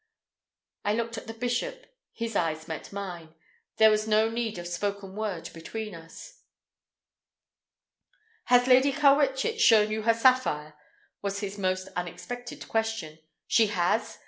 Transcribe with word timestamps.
I 0.83 0.95
looked 0.95 1.19
at 1.19 1.27
the 1.27 1.33
bishop. 1.35 1.85
His 2.11 2.35
eyes 2.35 2.67
met 2.67 2.91
mine. 2.91 3.35
There 3.77 3.91
was 3.91 4.07
no 4.07 4.31
need 4.31 4.57
of 4.57 4.65
spoken 4.67 5.15
word 5.15 5.51
between 5.53 5.93
us. 5.93 6.41
"Has 8.45 8.65
Lady 8.65 8.93
Carwitchet 8.93 9.59
shown 9.61 9.91
you 9.91 10.01
her 10.01 10.15
sapphire?" 10.15 10.73
was 11.21 11.41
his 11.41 11.59
most 11.59 11.87
unexpected 11.95 12.67
question. 12.67 13.19
"She 13.45 13.67
has? 13.67 14.17